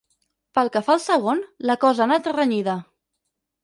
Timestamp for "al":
0.95-1.03